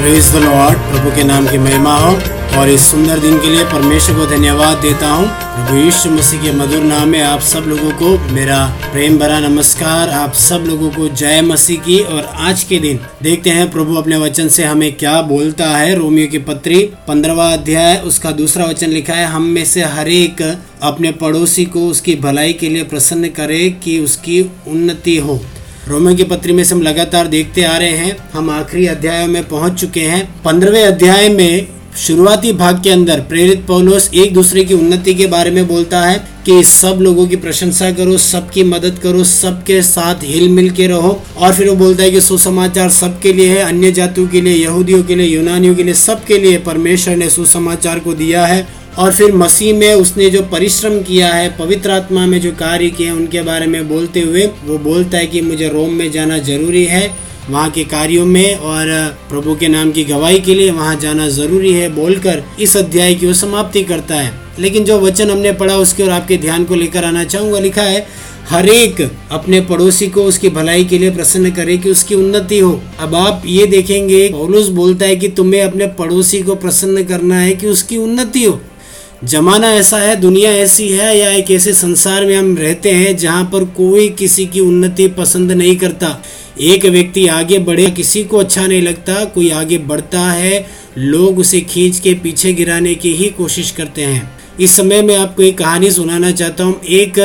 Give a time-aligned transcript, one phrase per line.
[0.00, 2.10] Praise the Lord प्रभु के नाम की महिमा हो।
[2.58, 6.52] और इस सुंदर दिन के लिए परमेश्वर को धन्यवाद देता हूँ। प्रभु यीशु मसीह के
[6.52, 11.08] मधुर नाम में आप सब लोगों को मेरा प्रेम भरा नमस्कार। आप सब लोगों को
[11.08, 15.20] जय मसीह की। और आज के दिन देखते हैं प्रभु अपने वचन से हमें क्या
[15.22, 19.84] बोलता है। रोमियो की पत्री, पंद्रवा अध्याय, उसका दूसरा वचन लिखा है, हम में से
[19.84, 20.42] हर एक
[20.82, 25.40] अपने पड़ोसी को उसकी भलाई के लिए प्रसन्न करे कि उसकी उन्नति हो।
[25.90, 29.48] रोमियो की पत्री में से हम लगातार देखते आ रहे हैं। हम आखिरी अध्याय में
[29.48, 34.74] पहुँच चुके हैं। पंद्रहवें अध्याय में शुरुआती भाग के अंदर प्रेरित पौलोस एक दूसरे की
[34.74, 39.24] उन्नति के बारे में बोलता है कि सब लोगों की प्रशंसा करो, सबकी मदद करो,
[39.24, 43.48] सबके साथ हिल मिल के रहो। और फिर वो बोलता है कि सुसमाचार सबके लिए
[43.48, 47.30] है, अन्य जातियों के लिए, यहूदियों के लिए, यूनानियों के लिए, सबके लिए परमेश्वर ने
[47.30, 52.26] सुसमाचार को दिया है। और फिर मसीह में उसने जो परिश्रम किया है, पवित्र आत्मा
[52.26, 55.68] में जो कार्य किए हैं, उनके बारे में बोलते हुए, वो बोलता है कि मुझे
[55.68, 58.86] रोम में जाना ज़रूरी है, वहाँ के कार्यों में और
[59.30, 63.26] प्रभु के नाम की गवाही के लिए वहाँ जाना ज़रूरी है बोलकर इस अध्याय की
[63.26, 67.04] वो समाप्ति करता है। लेकिन जो वचन हमने पढ़ा, उसके और आपके ध्यान को लेकर
[67.04, 68.06] आना चाहूँगा, लिखा है,
[68.48, 72.80] हर एक अपने पड़ोसी को उसकी भलाई के लिए प्रसन्न करे कि उसकी उन्नति हो।
[72.98, 77.52] अब आप ये देखेंगे, पौलुस बोलता है कि तुम्हें अपने पड़ोसी को प्रसन्न करना है
[77.52, 78.60] कि उसकी उन्नति हो।
[79.24, 83.44] जमाना ऐसा है, दुनिया ऐसी है या एक ऐसे संसार में हम रहते हैं जहाँ
[83.44, 86.22] पर कोई किसी की उन्नति पसंद नहीं करता।
[86.60, 90.66] एक व्यक्ति आगे बढ़े, किसी को अच्छा नहीं लगता, कोई आगे बढ़ता है,
[90.98, 95.42] लोग उसे खींच के पीछे गिराने की ही कोशिश करते हैं। इस समय मैं आपको
[95.42, 97.18] एक कहानी सुनाना चाहता हूँ। एक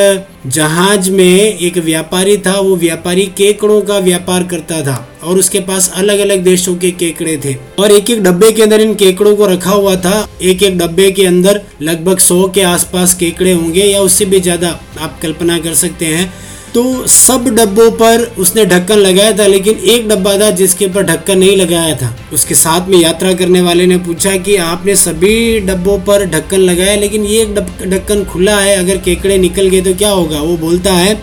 [0.47, 1.23] जहाज़ में
[1.57, 6.43] एक व्यापारी था, वो व्यापारी केकड़ों का व्यापार करता था और उसके पास अलग अलग
[6.43, 9.95] देशों के केकड़े थे और एक एक डब्बे के अंदर इन केकड़ों को रखा हुआ
[9.97, 14.39] था। एक एक डब्बे के अंदर लगभग सौ के आसपास केकड़े होंगे या उससे भी
[14.39, 16.33] ज़्यादा आप कल्पना कर सकते हैं।
[16.75, 21.37] तो सब डब्बों पर उसने ढक्कन लगाया था, लेकिन एक डब्बा था जिसके ऊपर ढक्कन
[21.37, 25.97] नहीं लगाया था। उसके साथ में यात्रा करने वाले ने पूछा कि आपने सभी डब्बों
[25.99, 27.55] पर ढक्कन लगाया, लेकिन ये एक
[27.89, 30.39] ढक्कन खुला है, अगर केकड़े निकल गए तो क्या होगा?
[30.39, 31.19] वो बोलता है,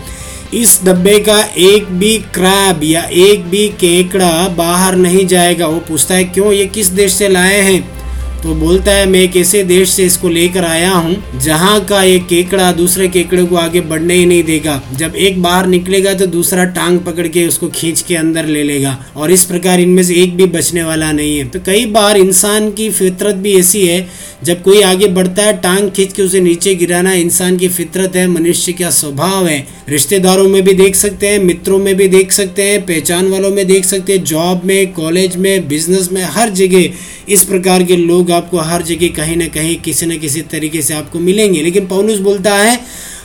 [0.53, 6.15] इस डब्बे का एक भी क्रैब या एक भी केकड़ा बाहर नहीं जाएगा। वो पूछता
[6.15, 6.51] है, क्यों?
[6.53, 8.02] ये किस देश से लाए हैं?
[8.43, 12.25] तो बोलता है, मैं एक ऐसे देश से इसको लेकर आया हूँ, जहाँ का एक
[12.27, 16.65] केकड़ा दूसरे केकड़े को आगे बढ़ने ही नहीं देगा। जब एक बाहर निकलेगा तो दूसरा
[16.75, 20.35] टांग पकड़ के उसको खींच के अंदर ले लेगा। और इस प्रकार इनमें से एक
[20.37, 24.07] भी बचने वाला नहीं है। तो कई बार इंसान की फितरत भी ऐसी है
[24.43, 28.27] जब कोई आगे बढ़ता है, टांग खींच के उसे नीचे गिराना इंसान की फितरत है,
[28.27, 29.67] मनुष्य का स्वभाव है?
[29.89, 33.67] रिश्तेदारों में भी देख सकते हैं, मित्रों में भी देख सकते हैं, पहचान वालों में
[33.67, 36.89] देख सकते हैं, जॉब में, कॉलेज में, बिज़नेस में, हर जगह।
[37.29, 40.93] इस प्रकार के लोग आपको हर जगह कहीं ना कहीं किसी न किसी तरीके से
[40.93, 42.79] आपको मिलेंगे। लेकिन पौलुस बोलता है,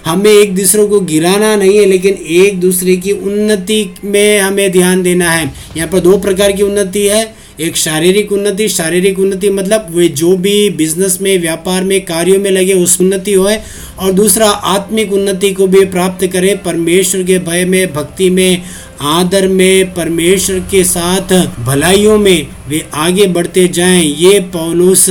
[0.07, 5.03] हमें एक दूसरे को गिराना नहीं है, लेकिन एक दूसरे की उन्नति में हमें ध्यान
[5.03, 9.87] देना है। यहाँ पर दो प्रकार की उन्नति है। एक शारीरिक उन्नति शारीरिक उन्नति मतलब
[9.91, 13.49] वे जो भी बिज़नेस में, व्यापार में, कार्यों में लगे, उस उन्नति हो
[13.99, 18.63] और दूसरा, आत्मिक उन्नति को भी प्राप्त करे। परमेश्वर के भय में, भक्ति में,
[19.01, 25.09] आदर में, परमेश्वर के साथ भलाइयों में वे आगे बढ़ते जाएँ, ये पौलुस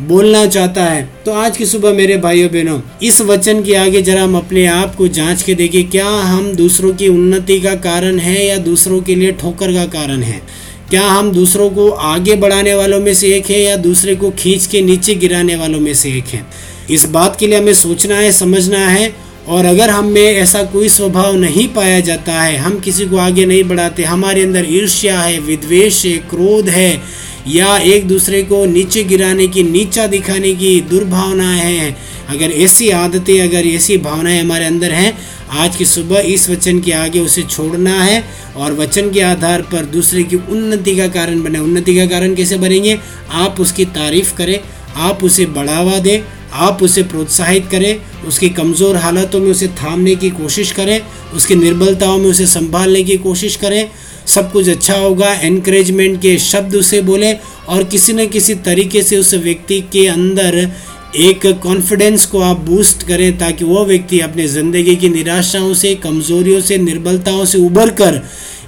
[0.00, 4.22] बोलना चाहता है। तो आज की सुबह मेरे भाइयों बहनों, इस वचन के आगे जरा
[4.22, 8.46] हम अपने आप को जाँच के देखें क्या हम दूसरों की उन्नति का कारण है
[8.46, 10.40] या दूसरों के लिए ठोकर का कारण है?
[10.90, 14.66] क्या हम दूसरों को आगे बढ़ाने वालों में से एक है या दूसरे को खींच
[14.66, 16.46] के नीचे गिराने वालों में से एक है?
[16.90, 19.16] इस बात के लिए हमें सोचना है, समझना है
[19.48, 23.46] और अगर हम में ऐसा कोई स्वभाव नहीं पाया जाता है, हम किसी को आगे
[23.46, 27.02] नहीं बढ़ाते। हमारे अंदर ईर्ष्या है विद्वेश है, क्रोध है
[27.48, 31.96] या एक दूसरे को नीचे गिराने की, नीचा दिखाने की दुर्भावनाएँ हैं।
[32.28, 35.18] अगर ऐसी आदतें, अगर ऐसी भावनाएँ हमारे अंदर हैं
[35.50, 38.24] आज की सुबह इस वचन के आगे उसे छोड़ना है
[38.56, 42.56] और वचन के आधार पर दूसरे की उन्नति का कारण बने। उन्नति का कारण कैसे
[42.56, 42.98] बनेंगे?
[43.30, 44.60] आप उसकी तारीफ़ करें,
[44.96, 46.20] आप उसे बढ़ावा दें,
[46.52, 51.00] आप उसे प्रोत्साहित करें, उसकी कमज़ोर हालातों में उसे थामने की कोशिश करें,
[51.34, 53.90] उसकी निर्बलताओं में उसे संभालने की कोशिश करें।
[54.26, 57.32] सब कुछ अच्छा होगा एनकरेजमेंट के शब्द उसे बोले
[57.68, 60.72] और किसी न किसी तरीके से उस व्यक्ति के अंदर
[61.16, 66.60] एक कॉन्फिडेंस को आप बूस्ट करें ताकि वो व्यक्ति अपने ज़िंदगी की निराशाओं से, कमज़ोरियों
[66.60, 68.20] से, निर्बलताओं से उभर कर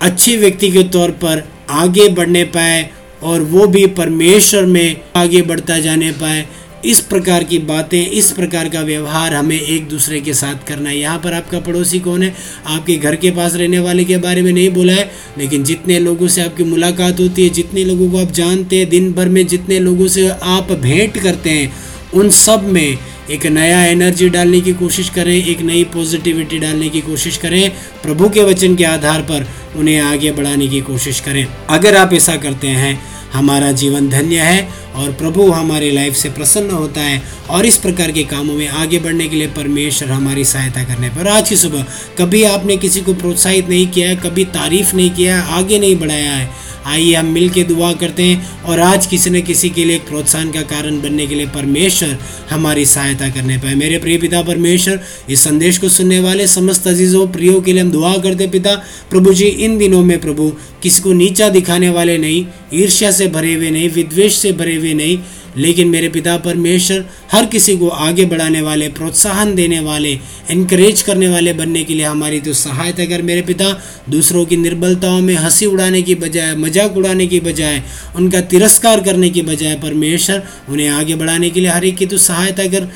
[0.02, 2.88] अच्छे व्यक्ति के तौर पर आगे बढ़ने पाए
[3.22, 6.46] और वो भी परमेश्वर में आगे बढ़ता जाने पाए।
[6.84, 10.98] इस प्रकार की बातें, इस प्रकार का व्यवहार हमें एक दूसरे के साथ करना है।
[10.98, 12.32] यहाँ पर आपका पड़ोसी कौन है?
[12.66, 16.28] आपके घर के पास रहने वाले के बारे में नहीं बोला है, लेकिन जितने लोगों
[16.28, 19.78] से आपकी मुलाकात होती है, जितने लोगों को आप जानते हैं, दिन भर में जितने
[19.78, 21.72] लोगों से आप भेंट करते हैं
[22.14, 22.98] उन सब में
[23.30, 27.70] एक नया एनर्जी डालने की कोशिश करें, एक नई पॉजिटिविटी डालने की कोशिश करें,
[28.02, 32.36] प्रभु के वचन के आधार पर उन्हें आगे बढ़ाने की कोशिश करें। अगर आप ऐसा
[32.36, 33.00] करते हैं,
[33.32, 38.10] हमारा जीवन धन्य है और प्रभु हमारी लाइफ से प्रसन्न होता है और इस प्रकार
[38.10, 41.86] के कामों में आगे बढ़ने के लिए परमेश्वर हमारी सहायता करने पर। आज की सुबह
[42.18, 45.96] कभी आपने किसी को प्रोत्साहित नहीं किया है, कभी तारीफ़ नहीं किया है, आगे नहीं
[45.96, 46.50] बढ़ाया है
[46.86, 50.50] आइए हम मिल के दुआ करते हैं और आज किसी न किसी के लिए प्रोत्साहन
[50.52, 52.18] का कारण बनने के लिए परमेश्वर
[52.50, 55.00] हमारी सहायता करने पाए मेरे प्रिय पिता परमेश्वर,
[55.30, 58.74] इस संदेश को सुनने वाले समस्त अजीज़ों, प्रियो के लिए हम दुआ करते पिता,
[59.10, 60.50] प्रभु जी, इन दिनों में प्रभु,
[60.82, 64.94] किसी को नीचा दिखाने वाले नहीं, ईर्ष्या से भरे हुए नहीं विद्वेश से भरे हुए
[64.94, 65.18] नहीं
[65.56, 70.12] लेकिन मेरे पिता परमेश्वर हर किसी को आगे बढ़ाने वाले, प्रोत्साहन देने वाले
[70.50, 73.72] इनक्रेज करने वाले बनने के लिए हमारी तो सहायता कर। मेरे पिता
[74.10, 77.82] दूसरों की निर्बलताओं में हँसी उड़ाने की बजाय, मज़ाक उड़ाने की बजाय,
[78.16, 82.18] उनका तिरस्कार करने की बजाय परमेश्वर उन्हें आगे बढ़ाने के लिए हर एक की तो
[82.20, 82.88] सहायता कर।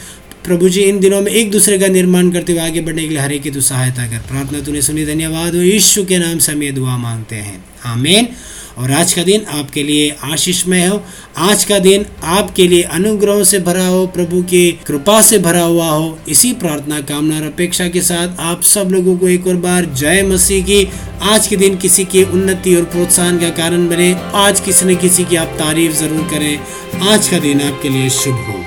[0.45, 3.19] प्रभु जी, इन दिनों में एक दूसरे का निर्माण करते हुए आगे बढ़ने के लिए
[3.19, 6.53] हर एक की तो सहायता कर। प्रार्थना तूने सुनी, धन्यवाद। हो यीशु के नाम से
[6.53, 8.29] हम दुआ मांगते हैं। आमीन।
[8.78, 11.02] और आज का दिन आपके लिए आशीषमय हो।
[11.38, 15.88] आज का दिन आपके लिए अनुग्रहों से भरा हो, प्रभु की कृपा से भरा हुआ
[15.88, 19.84] हो। इसी प्रार्थना, कामना और अपेक्षा के साथ आप सब लोगों को एक और बार
[19.84, 20.88] जय मसीह की।
[21.22, 25.25] आज के दिन किसी की उन्नति और प्रोत्साहन का कारण बने। आज किसी न किसी
[25.25, 28.64] की आप तारीफ़ ज़रूर करें। आज का दिन आपके लिए शुभ हो।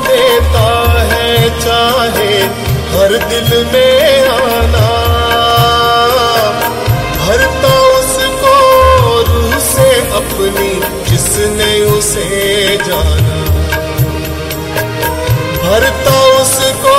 [0.00, 0.68] देता
[1.02, 4.88] है चाहे हर दिल में आना।
[7.20, 8.54] भरता उसको
[9.22, 10.70] रूह से अपनी,
[11.10, 13.40] जिसने उसे जाना।
[15.62, 16.96] भरता उसको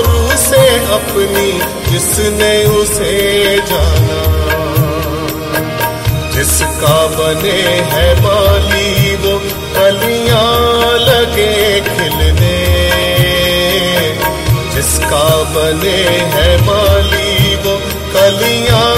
[0.00, 1.50] रूह से अपनी,
[1.92, 3.14] जिसने उसे
[3.56, 4.38] जाना।
[6.32, 9.38] जिसका बने है माली वो
[9.74, 12.27] कलियाँ लगे खिलने
[15.08, 16.00] जिसका बने
[16.32, 17.74] है माली वो,
[18.12, 18.88] कलियाँ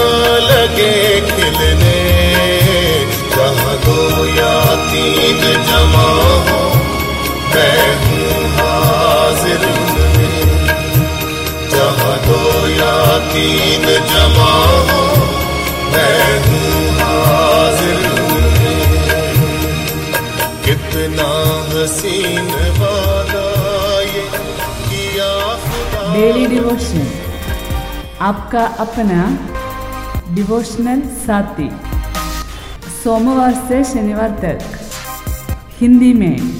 [0.43, 0.97] लगे
[1.31, 1.99] खिलने।
[3.35, 4.55] जहाँ दो या
[4.91, 6.09] तीन जमा
[6.49, 6.63] हो,
[7.55, 9.63] मैं हूँ हाजिर।
[11.71, 12.43] जहाँ दो
[12.75, 12.97] या
[13.31, 14.53] तीन जमा
[14.91, 15.03] हो,
[15.93, 16.60] मैं हूँ
[26.13, 27.07] डेली डिवोशन
[28.21, 29.39] आपका अपना
[30.35, 31.71] डिवोशनल साथी।
[33.05, 34.59] सोमवार से शनिवार तक।
[35.81, 36.60] हिंदी में।